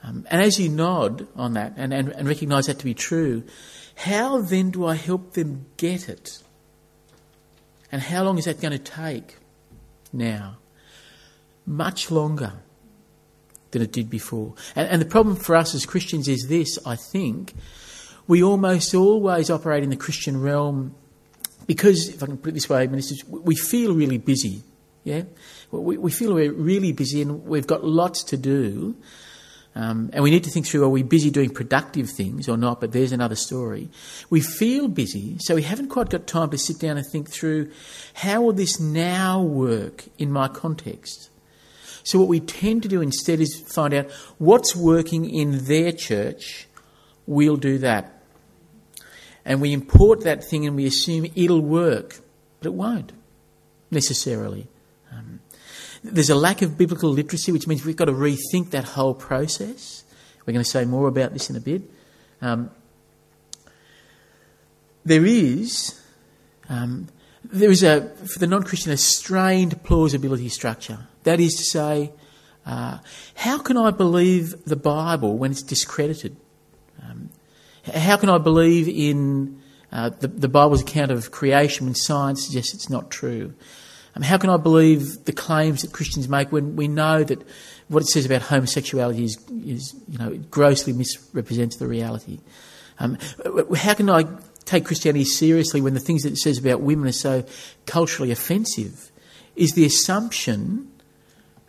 [0.03, 3.43] Um, and as you nod on that and, and, and recognise that to be true,
[3.95, 6.41] how then do I help them get it?
[7.91, 9.39] And how long is that going to take?
[10.11, 10.57] now.
[11.65, 12.53] Much longer
[13.71, 14.55] than it did before.
[14.75, 17.53] And, and the problem for us as Christians is this, I think.
[18.27, 20.95] We almost always operate in the Christian realm
[21.67, 24.63] because, if I can put it this way, ministers, we feel really busy.
[25.03, 25.23] Yeah?
[25.71, 28.95] We, we feel we're really busy and we've got lots to do.
[29.79, 32.81] Um, and we need to think through are we busy doing productive things or not?
[32.81, 33.87] But there's another story.
[34.29, 37.71] We feel busy, so we haven't quite got time to sit down and think through
[38.15, 41.29] how will this now work in my context?
[42.03, 46.67] So, what we tend to do instead is find out what's working in their church,
[47.25, 48.21] we'll do that.
[49.45, 52.19] And we import that thing and we assume it'll work,
[52.59, 53.13] but it won't
[53.91, 54.67] necessarily.
[56.03, 60.03] There's a lack of biblical literacy, which means we've got to rethink that whole process.
[60.45, 61.81] We're going to say more about this in a bit.
[62.41, 62.71] Um,
[65.05, 65.99] there is,
[66.69, 67.07] um,
[67.43, 71.07] there is a for the non-Christian a strained plausibility structure.
[71.23, 72.11] That is to say,
[72.65, 72.99] uh,
[73.35, 76.35] how can I believe the Bible when it's discredited?
[77.03, 77.29] Um,
[77.93, 82.73] how can I believe in uh, the, the Bible's account of creation when science suggests
[82.73, 83.53] it's not true?
[84.19, 87.41] Um, how can I believe the claims that Christians make when we know that
[87.87, 92.39] what it says about homosexuality is, is you know, grossly misrepresents the reality?
[92.99, 93.17] Um,
[93.77, 94.25] how can I
[94.65, 97.45] take Christianity seriously when the things that it says about women are so
[97.85, 99.09] culturally offensive?
[99.55, 100.91] Is the assumption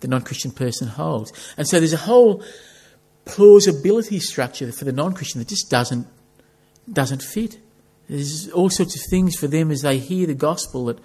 [0.01, 1.33] the non Christian person holds.
[1.57, 2.43] And so there's a whole
[3.25, 6.07] plausibility structure for the non Christian that just doesn't,
[6.93, 7.59] doesn't fit.
[8.09, 10.99] There's all sorts of things for them as they hear the gospel that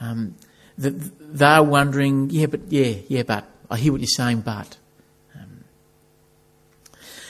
[0.00, 0.36] um,
[0.78, 0.92] that
[1.38, 4.76] they're wondering, yeah, but yeah, yeah, but I hear what you're saying, but.
[5.34, 5.64] Um,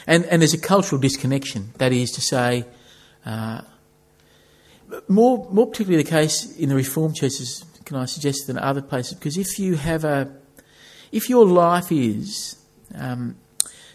[0.06, 1.70] and, and there's a cultural disconnection.
[1.78, 2.66] That is to say,
[3.24, 3.62] uh,
[5.09, 9.14] more, more particularly the case in the Reformed churches, can I suggest, than other places,
[9.14, 10.28] because if you have a,
[11.12, 12.56] if your life is
[12.94, 13.37] um,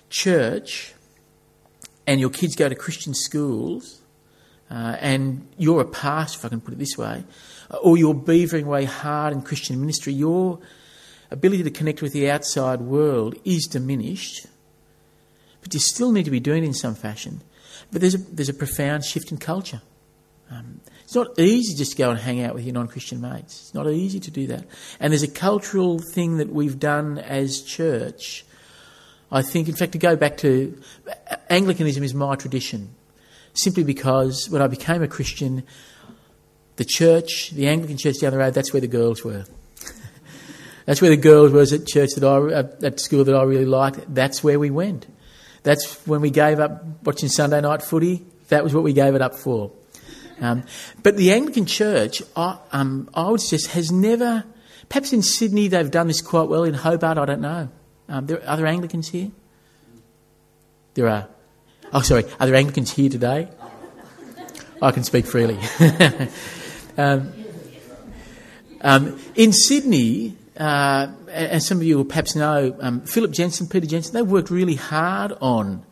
[0.09, 0.93] church
[2.07, 4.01] and your kids go to Christian schools
[4.69, 7.23] uh, and you're a pastor, if I can put it this way,
[7.81, 10.59] or you're beavering away hard in Christian ministry, your
[11.29, 14.45] ability to connect with the outside world is diminished.
[15.61, 17.41] But you still need to be doing it in some fashion.
[17.91, 19.81] But there's a, there's a profound shift in culture.
[20.49, 23.61] Um, it's not easy just to go and hang out with your non Christian mates.
[23.61, 24.65] It's not easy to do that.
[24.99, 28.45] And there's a cultural thing that we've done as church.
[29.31, 30.77] I think, in fact, to go back to
[31.49, 32.95] Anglicanism is my tradition,
[33.53, 35.63] simply because when I became a Christian,
[36.75, 39.45] the church, the Anglican church down the road, that's where the girls were.
[40.85, 44.13] that's where the girls was at church that I, at school that I really liked.
[44.13, 45.07] That's where we went.
[45.63, 48.25] That's when we gave up watching Sunday night footy.
[48.49, 49.71] That was what we gave it up for.
[50.39, 50.63] Um,
[51.03, 54.43] but the Anglican Church, I, um, I would suggest, has never.
[54.89, 56.63] Perhaps in Sydney they've done this quite well.
[56.63, 57.69] In Hobart, I don't know.
[58.09, 59.31] Um, there are there Anglicans here?
[60.95, 61.27] There are.
[61.93, 62.25] Oh, sorry.
[62.39, 63.47] Are there Anglicans here today?
[64.81, 65.59] I can speak freely.
[67.01, 67.33] Um,
[68.81, 73.87] um, in Sydney, uh, as some of you will perhaps know, um, Phillip Jensen, Peter
[73.87, 75.83] Jensen, they worked really hard on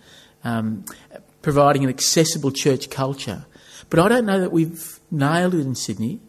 [0.44, 0.86] um,
[1.42, 3.48] providing an accessible church culture.
[3.90, 6.20] But I don't know that we've nailed it in Sydney.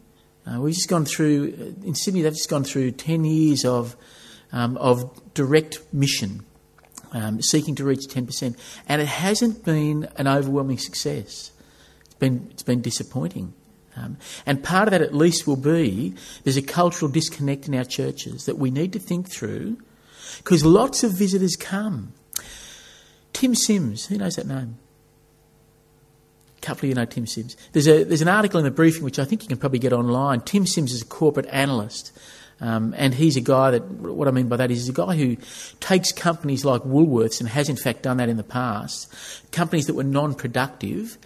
[0.47, 3.95] Uh, we've just gone through, uh, in Sydney, they've just gone through 10 years of,
[4.51, 6.43] um, of direct mission,
[7.11, 8.55] um, seeking to reach 10%.
[8.87, 11.51] And it hasn't been an overwhelming success.
[12.05, 13.53] It's been, it's been disappointing.
[13.95, 17.83] Um, and part of that, at least, will be there's a cultural disconnect in our
[17.83, 19.77] churches that we need to think through
[20.37, 22.13] because lots of visitors come.
[23.33, 24.77] Tim Sims, who knows that name?
[26.57, 27.57] A couple of you know Tim Sims.
[27.73, 29.93] There's, a, there's an article in the briefing which I think you can probably get
[29.93, 30.41] online.
[30.41, 32.11] Tim Sims is a corporate analyst.
[32.59, 35.15] Um, and he's a guy that, what I mean by that is, he's a guy
[35.15, 35.35] who
[35.79, 39.11] takes companies like Woolworths and has in fact done that in the past,
[39.51, 41.17] companies that were non productive,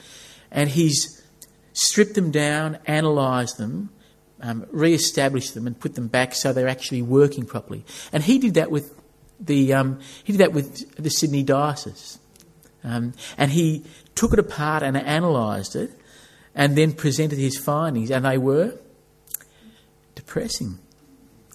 [0.49, 1.21] and he's
[1.75, 3.89] strip them down, analyse them,
[4.41, 7.85] um, re-establish them, and put them back so they're actually working properly.
[8.11, 8.93] And he did that with
[9.39, 12.19] the um, he did that with the Sydney diocese,
[12.83, 13.85] um, and he
[14.15, 15.91] took it apart and analysed it,
[16.55, 18.77] and then presented his findings, and they were
[20.15, 20.79] depressing.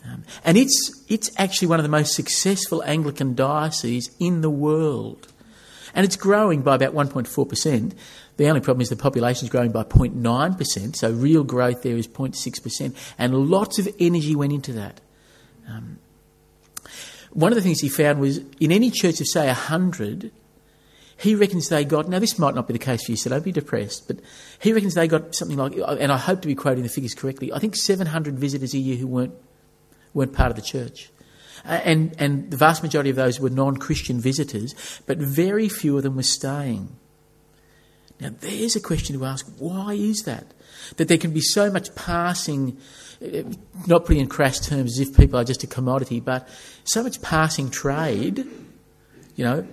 [0.05, 5.33] Um, and it's it's actually one of the most successful Anglican dioceses in the world,
[5.95, 7.95] and it's growing by about 1.4 percent.
[8.41, 12.09] The only problem is the population is growing by 0.9%, so real growth there is
[12.09, 15.03] 0.6%, and lots of energy went into that.
[15.69, 15.99] Um,
[17.33, 20.33] one of the things he found was in any church of, say, 100,
[21.19, 23.45] he reckons they got, now this might not be the case for you, so don't
[23.45, 24.21] be depressed, but
[24.59, 27.53] he reckons they got something like, and I hope to be quoting the figures correctly,
[27.53, 29.35] I think 700 visitors a year who weren't,
[30.15, 31.11] weren't part of the church.
[31.67, 34.75] Uh, and, and the vast majority of those were non Christian visitors,
[35.07, 36.97] but very few of them were staying.
[38.21, 40.45] Now, there's a question to ask why is that?
[40.97, 42.77] That there can be so much passing,
[43.23, 43.43] uh,
[43.87, 46.49] not putting in crass terms as if people are just a commodity, but
[46.85, 48.39] so much passing trade,
[49.37, 49.67] you know,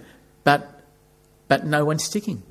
[0.44, 0.82] but,
[1.48, 2.44] but no one sticking.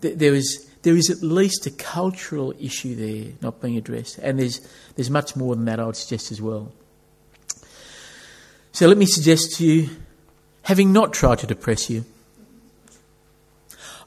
[0.00, 4.60] There is, there is at least a cultural issue there not being addressed, and there's,
[4.96, 6.72] there's much more than that, I would suggest as well.
[8.72, 9.90] So let me suggest to you,
[10.62, 12.04] having not tried to depress you,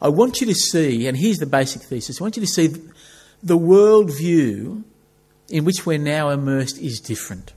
[0.00, 2.68] I want you to see, and here's the basic thesis I want you to see
[3.42, 4.84] the worldview
[5.48, 7.52] in which we're now immersed is different.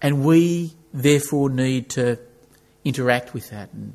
[0.00, 2.18] And we, therefore, need to
[2.84, 3.94] interact with that and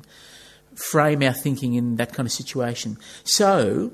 [0.74, 2.98] frame our thinking in that kind of situation.
[3.24, 3.92] So,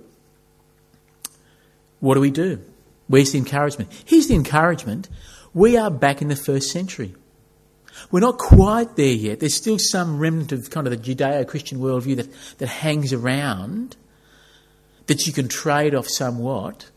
[2.01, 2.61] what do we do?
[3.09, 3.91] Where's the encouragement?
[4.05, 5.09] Here's the encouragement.
[5.55, 7.15] We are back in the first century.
[8.11, 9.41] We're not quite there yet.
[9.41, 13.97] There's still some remnant of kind of the Judeo Christian worldview that, that hangs around
[15.07, 16.91] that you can trade off somewhat.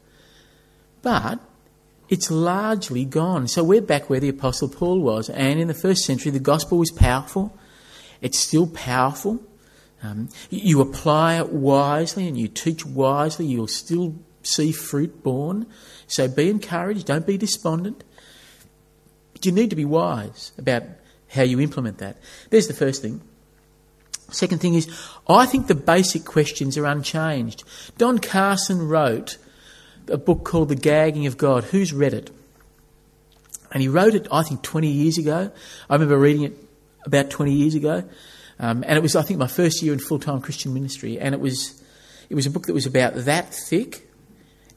[1.01, 1.39] But
[2.07, 3.47] it's largely gone.
[3.47, 5.29] So we're back where the Apostle Paul was.
[5.29, 7.57] And in the first century, the gospel was powerful.
[8.21, 9.41] It's still powerful.
[10.03, 15.67] Um, you apply it wisely and you teach wisely, you'll still see fruit born.
[16.07, 18.03] So be encouraged, don't be despondent.
[19.43, 20.83] You need to be wise about
[21.29, 22.17] how you implement that.
[22.49, 23.21] There's the first thing.
[24.29, 24.87] Second thing is,
[25.27, 27.63] I think the basic questions are unchanged.
[27.97, 29.37] Don Carson wrote
[30.07, 31.65] a book called The Gagging of God.
[31.65, 32.31] Who's read it?
[33.71, 35.51] And he wrote it, I think, 20 years ago.
[35.89, 36.53] I remember reading it
[37.05, 38.03] about 20 years ago.
[38.59, 41.19] Um, and it was, I think, my first year in full time Christian ministry.
[41.19, 41.81] And it was,
[42.29, 44.07] it was a book that was about that thick.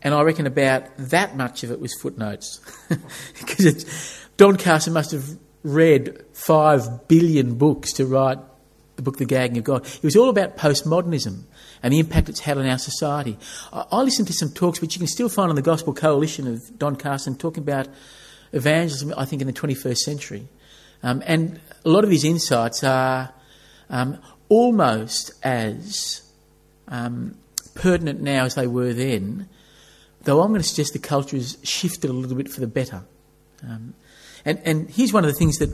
[0.02, 2.60] And I reckon about that much of it was footnotes.
[3.38, 8.38] Because Don Carson must have read five billion books to write
[8.96, 9.86] the book The Gagging of God.
[9.86, 11.42] It was all about postmodernism
[11.82, 13.38] and the impact it's had on our society.
[13.72, 16.46] I, I listened to some talks which you can still find on the Gospel Coalition
[16.46, 17.88] of Don Carson talking about
[18.52, 20.48] evangelism, I think, in the 21st century.
[21.02, 23.32] Um, and a lot of his insights are
[23.90, 24.18] um,
[24.48, 26.22] almost as
[26.88, 27.36] um,
[27.74, 29.48] pertinent now as they were then,
[30.22, 33.02] though I'm going to suggest the culture has shifted a little bit for the better.
[33.62, 33.94] Um,
[34.44, 35.70] and, and here's one of the things that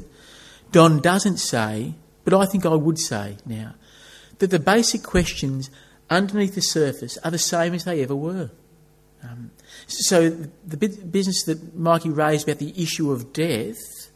[0.73, 3.75] Don doesn't say, but I think I would say now
[4.39, 5.71] that the basic questions
[6.09, 8.51] underneath the surface are the same as they ever were.
[9.23, 9.51] Um,
[9.87, 14.11] so the business that Mikey raised about the issue of death,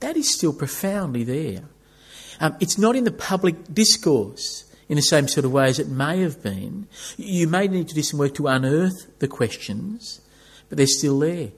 [0.00, 1.62] that is still profoundly there.
[2.40, 5.88] Um, it's not in the public discourse in the same sort of way as it
[5.88, 6.88] may have been.
[7.16, 10.20] You may need to do some work to unearth the questions,
[10.68, 11.50] but they're still there.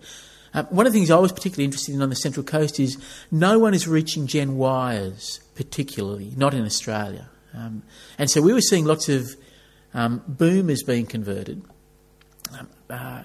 [0.55, 2.97] Um, one of the things I was particularly interested in on the Central Coast is
[3.31, 7.29] no one is reaching Gen Yers, particularly, not in Australia.
[7.53, 7.83] Um,
[8.19, 9.37] and so we were seeing lots of
[9.93, 11.63] um, boomers being converted.
[12.59, 13.23] Um, uh,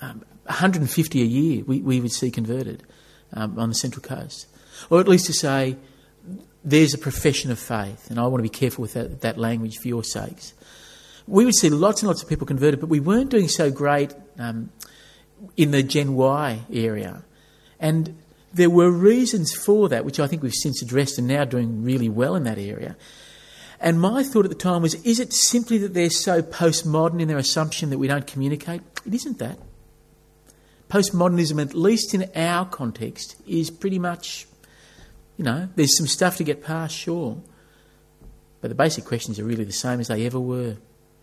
[0.00, 2.82] 150 um, a year we, we would see converted
[3.34, 4.46] um, on the Central Coast.
[4.90, 5.76] Or at least to say,
[6.64, 9.78] there's a profession of faith, and I want to be careful with that, that language
[9.78, 10.54] for your sakes.
[11.26, 14.14] We would see lots and lots of people converted, but we weren't doing so great
[14.38, 14.70] um,
[15.56, 17.24] in the Gen Y area.
[17.80, 18.16] And
[18.52, 22.08] there were reasons for that, which I think we've since addressed and now doing really
[22.08, 22.96] well in that area.
[23.80, 27.28] And my thought at the time was is it simply that they're so postmodern in
[27.28, 28.82] their assumption that we don't communicate?
[29.06, 29.58] It isn't that.
[30.88, 34.48] Postmodernism, at least in our context, is pretty much
[35.38, 37.40] you know, there's some stuff to get past, sure.
[38.60, 40.76] But the basic questions are really the same as they ever were.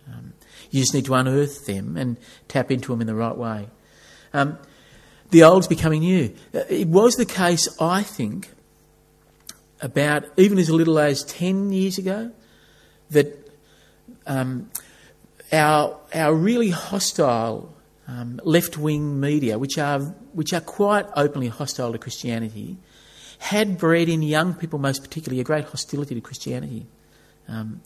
[0.08, 0.32] Um,
[0.70, 2.16] you just need to unearth them and
[2.48, 3.68] tap into them in the right way.
[4.36, 4.58] Um,
[5.30, 6.34] the old's becoming new.
[6.54, 8.50] Uh, it was the case, I think,
[9.80, 12.30] about even as little as 10 years ago,
[13.10, 13.50] that
[14.26, 14.70] um,
[15.52, 17.74] our, our really hostile
[18.06, 20.00] um, left wing media, which are,
[20.32, 22.76] which are quite openly hostile to Christianity,
[23.38, 26.86] had bred in young people, most particularly, a great hostility to Christianity.
[27.48, 27.80] Um,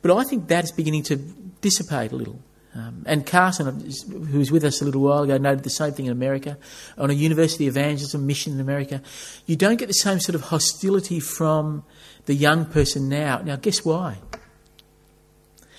[0.00, 2.38] but I think that is beginning to dissipate a little.
[2.76, 3.90] Um, and Carson,
[4.30, 6.58] who was with us a little while ago, noted the same thing in America.
[6.98, 9.00] On a university evangelism mission in America,
[9.46, 11.84] you don't get the same sort of hostility from
[12.26, 13.38] the young person now.
[13.38, 14.18] Now, guess why?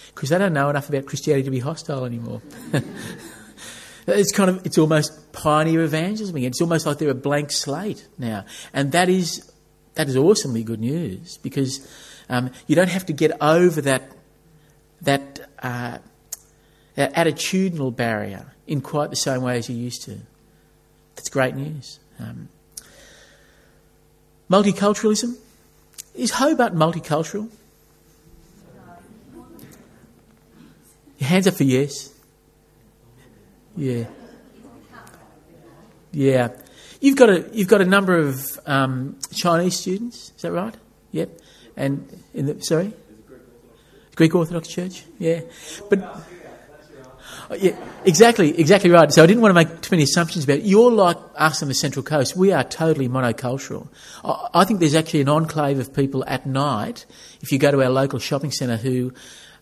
[0.07, 2.41] Because they don't know enough about Christianity to be hostile anymore.
[4.09, 6.47] It's kind of, it's almost pioneer evangelism again.
[6.47, 8.45] It's almost like they're a blank slate now.
[8.73, 9.51] And that is,
[9.95, 11.85] that is awesomely good news because
[12.29, 14.09] um, you don't have to get over that,
[15.01, 15.97] that, uh,
[16.97, 20.17] that attitudinal barrier in quite the same way as you used to.
[21.15, 21.99] That's great news.
[22.19, 22.49] Um,
[24.49, 25.37] multiculturalism.
[26.15, 27.49] Is Hobart multicultural?
[31.19, 32.11] Your hands up for yes.
[33.75, 34.05] Yeah.
[36.11, 36.49] Yeah.
[36.99, 40.31] You've got a you've got a number of um, Chinese students.
[40.35, 40.73] Is that right?
[41.11, 41.29] Yep.
[41.75, 42.91] And in the sorry,
[44.15, 45.03] Greek Orthodox Church.
[45.19, 45.41] Yeah,
[45.91, 45.99] but
[47.55, 49.11] yeah, exactly, exactly right.
[49.11, 50.63] So I didn't want to make too many assumptions about it.
[50.63, 52.35] You're like us on the Central Coast.
[52.35, 53.87] We are totally monocultural.
[54.23, 57.05] I think there's actually an enclave of people at night,
[57.41, 59.13] if you go to our local shopping centre, who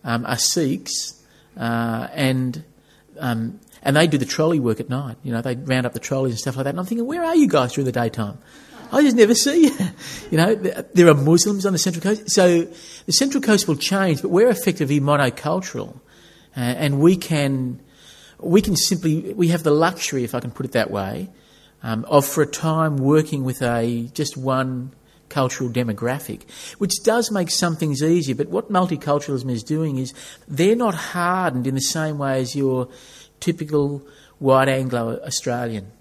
[0.04, 1.22] um, are Sikhs
[1.56, 2.64] uh, and
[3.18, 5.16] um, and they do the trolley work at night.
[5.22, 6.70] You know, they round up the trolleys and stuff like that.
[6.70, 8.38] And I'm thinking, where are you guys during the daytime?
[8.92, 9.76] I just never see you.
[10.30, 12.30] You know, there are Muslims on the Central Coast.
[12.30, 16.00] So the Central Coast will change, but we're effectively monocultural.
[16.56, 17.80] Uh, and we can,
[18.38, 21.28] we can simply, we have the luxury, if I can put it that way,
[21.82, 24.92] um, of for a time working with a, just one
[25.28, 26.42] cultural demographic,
[26.78, 28.34] which does make some things easier.
[28.34, 30.14] But what multiculturalism is doing is
[30.48, 32.88] they're not hardened in the same way as your
[33.40, 34.06] typical
[34.38, 35.92] white Anglo Australian.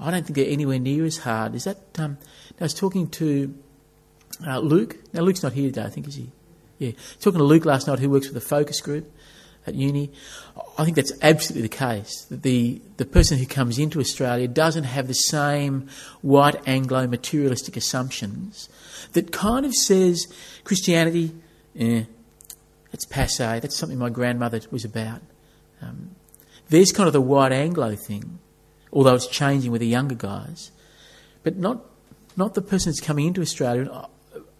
[0.00, 1.54] I don't think they're anywhere near as hard.
[1.54, 1.78] Is that?
[1.98, 2.18] Um,
[2.60, 3.54] I was talking to
[4.46, 4.96] uh, Luke.
[5.12, 5.82] Now Luke's not here today.
[5.82, 6.30] I think is he?
[6.78, 9.12] Yeah, talking to Luke last night, who works with a focus group
[9.66, 10.10] at uni.
[10.78, 12.24] I think that's absolutely the case.
[12.30, 15.88] That the the person who comes into Australia doesn't have the same
[16.22, 18.68] white Anglo materialistic assumptions
[19.12, 20.26] that kind of says
[20.64, 21.34] Christianity,
[21.78, 22.04] eh,
[22.92, 23.60] it's passe.
[23.60, 25.20] That's something my grandmother was about.
[25.82, 26.10] Um,
[26.68, 28.38] there's kind of the white Anglo thing,
[28.92, 30.70] although it's changing with the younger guys,
[31.42, 31.84] but not
[32.36, 34.06] not the person that's coming into Australia.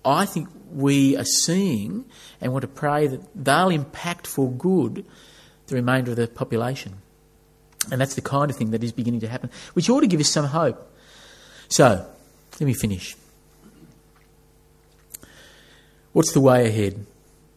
[0.04, 2.04] I think we are seeing
[2.40, 5.04] and want to pray that they'll impact for good
[5.66, 6.94] the remainder of the population.
[7.90, 10.20] And that's the kind of thing that is beginning to happen, which ought to give
[10.20, 10.94] us some hope.
[11.68, 12.06] So,
[12.60, 13.16] let me finish.
[16.12, 17.06] What's the way ahead?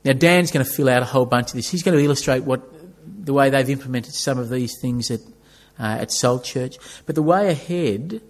[0.03, 1.69] Now, Dan's going to fill out a whole bunch of this.
[1.69, 2.61] He's going to illustrate what
[3.25, 5.21] the way they've implemented some of these things at,
[5.79, 6.77] uh, at Salt Church.
[7.05, 8.21] But the way ahead,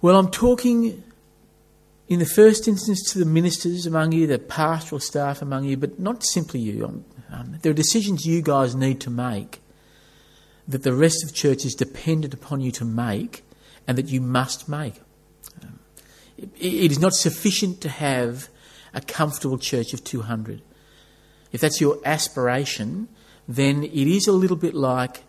[0.00, 1.02] well, I'm talking
[2.08, 5.98] in the first instance to the ministers among you, the pastoral staff among you, but
[5.98, 7.04] not simply you.
[7.32, 9.60] Um, there are decisions you guys need to make
[10.68, 13.44] that the rest of church is dependent upon you to make
[13.86, 15.00] and that you must make.
[15.62, 15.78] Um,
[16.36, 18.48] it, it is not sufficient to have
[18.92, 20.62] a comfortable church of 200.
[21.52, 23.08] If that's your aspiration,
[23.48, 25.22] then it is a little bit like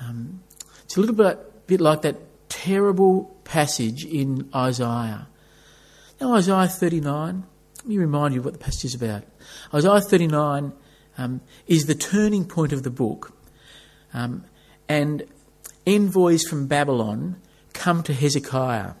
[0.00, 0.42] um,
[0.84, 2.16] it's a little bit, bit like that
[2.48, 5.28] terrible passage in Isaiah.
[6.20, 7.44] Now, Isaiah 39,
[7.78, 9.24] let me remind you what the passage is about.
[9.74, 10.72] Isaiah 39
[11.18, 13.36] um, is the turning point of the book,
[14.14, 14.44] um,
[14.88, 15.24] and
[15.84, 17.40] envoys from Babylon
[17.74, 18.94] come to Hezekiah,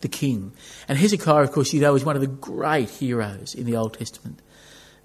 [0.00, 0.52] the king.
[0.88, 3.94] And Hezekiah, of course, you know, is one of the great heroes in the Old
[3.94, 4.40] Testament.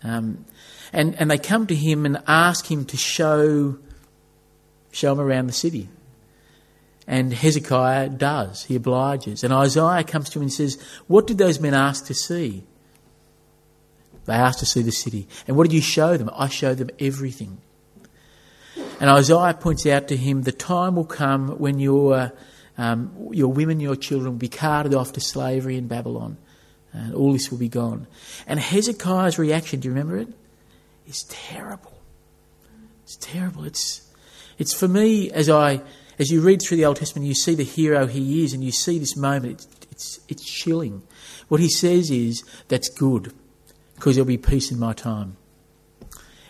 [0.04, 0.46] Um,
[0.94, 3.80] and, and they come to him and ask him to show,
[4.92, 5.90] show him around the city.
[7.08, 8.64] And Hezekiah does.
[8.64, 9.44] He obliges.
[9.44, 12.64] And Isaiah comes to him and says, What did those men ask to see?
[14.26, 15.28] They asked to see the city.
[15.48, 16.32] And what did you show them?
[16.34, 17.60] I showed them everything.
[19.00, 22.34] And Isaiah points out to him, The time will come when your,
[22.78, 26.38] um, your women, your children will be carted off to slavery in Babylon.
[26.92, 28.08] And all this will be gone.
[28.48, 30.30] And Hezekiah's reaction, do you remember it?
[30.30, 30.36] it?
[31.08, 31.94] is terrible.
[33.04, 33.66] It's terrible.
[33.66, 34.10] It's,
[34.58, 35.82] it's for me, as I,
[36.18, 38.72] as you read through the Old Testament, you see the hero he is, and you
[38.72, 39.54] see this moment.
[39.54, 41.04] It's, it's, it's chilling.
[41.48, 43.34] What he says is, "That's good,
[43.96, 45.38] because there'll be peace in my time."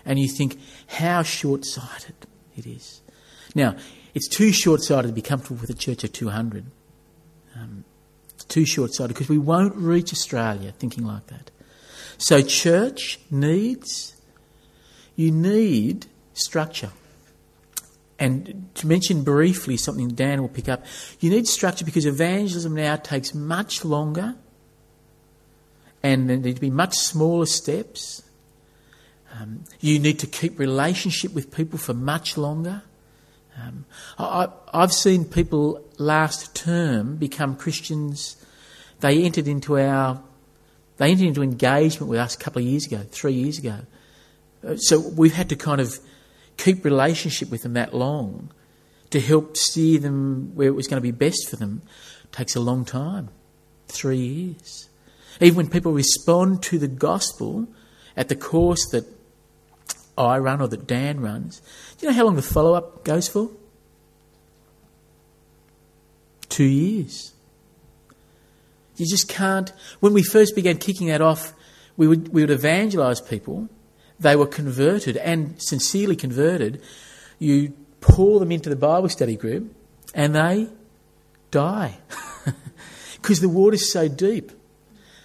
[0.05, 2.15] And you think how short-sighted
[2.55, 3.01] it is.
[3.55, 3.75] Now,
[4.13, 6.65] it's too short-sighted to be comfortable with a church of two hundred.
[7.55, 7.85] Um,
[8.33, 11.51] it's too short-sighted because we won't reach Australia thinking like that.
[12.17, 14.15] So, church needs
[15.15, 16.91] you need structure.
[18.17, 20.85] And to mention briefly something Dan will pick up,
[21.19, 24.35] you need structure because evangelism now takes much longer
[26.01, 28.23] and there need to be much smaller steps.
[29.33, 32.83] Um, you need to keep relationship with people for much longer.
[33.61, 33.85] Um,
[34.17, 38.37] I, have seen people last term become Christians.
[39.01, 40.21] They entered into our,
[40.97, 43.79] they entered into engagement with us a couple of years ago, three years ago,
[44.77, 45.99] so we've had to kind of
[46.57, 48.51] keep relationship with them that long
[49.09, 51.81] to help steer them where it was going to be best for them.
[52.31, 53.29] Takes a long time,
[53.87, 54.89] three years.
[55.39, 57.67] Even when people respond to the gospel
[58.17, 59.05] at the course that
[60.17, 61.61] I run or that Dan runs,
[61.97, 63.51] do you know how long the follow up goes for?
[66.55, 67.33] two years.
[68.95, 69.73] You just can't.
[69.99, 71.53] When we first began kicking that off,
[71.97, 73.67] we would, we would evangelise people.
[74.19, 76.81] They were converted and sincerely converted.
[77.39, 79.73] You pour them into the Bible study group
[80.13, 80.69] and they
[81.51, 81.97] die
[83.21, 84.51] because the water's so deep.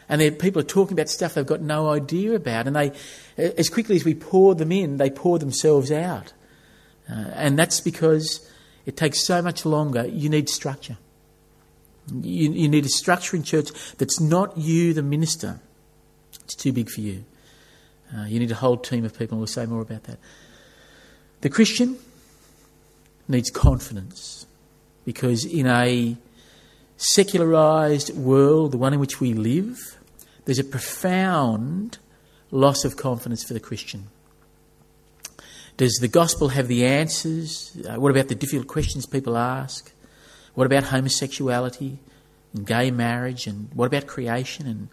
[0.09, 2.66] And people are talking about stuff they've got no idea about.
[2.66, 2.93] And they,
[3.36, 6.32] as quickly as we pour them in, they pour themselves out.
[7.09, 8.51] Uh, and that's because
[8.86, 10.05] it takes so much longer.
[10.07, 10.99] You need structure.
[12.12, 15.61] You, you need a structure in church that's not you, the minister.
[16.43, 17.24] It's too big for you.
[18.17, 20.19] Uh, you need a whole team of people, and we'll say more about that.
[21.43, 21.99] The Christian
[23.29, 24.47] needs confidence
[25.05, 26.17] because in a
[26.97, 29.97] secularized world, the one in which we live,
[30.45, 31.99] there's a profound
[32.51, 34.09] loss of confidence for the Christian.
[35.77, 37.75] Does the gospel have the answers?
[37.89, 39.93] Uh, what about the difficult questions people ask?
[40.55, 41.99] What about homosexuality
[42.53, 43.47] and gay marriage?
[43.47, 44.67] And what about creation?
[44.67, 44.89] And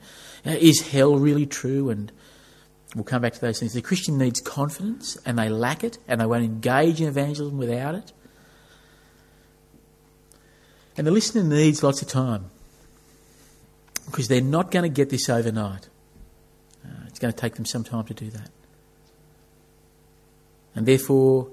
[0.46, 1.90] uh, is hell really true?
[1.90, 2.12] And
[2.96, 3.74] we'll come back to those things.
[3.74, 7.96] The Christian needs confidence, and they lack it, and they won't engage in evangelism without
[7.96, 8.14] it.
[10.98, 12.46] And the listener needs lots of time
[14.08, 15.90] because they're not going to get this overnight.
[16.84, 18.50] Uh, it's going to take them some time to do that.
[20.76, 21.50] And therefore,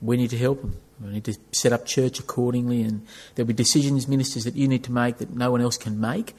[0.00, 0.76] we need to help them.
[1.00, 4.84] We need to set up church accordingly, and there'll be decisions, ministers, that you need
[4.84, 6.34] to make that no one else can make.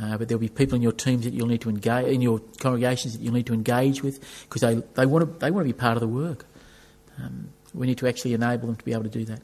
[0.00, 2.40] Uh, but there'll be people in your teams that you'll need to engage, in your
[2.58, 5.72] congregations that you'll need to engage with, because they, they want to they want to
[5.72, 6.46] be part of the work.
[7.18, 9.42] Um, we need to actually enable them to be able to do that.